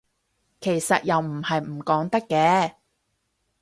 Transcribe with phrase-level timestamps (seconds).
[0.61, 2.73] 其實又唔係唔講得嘅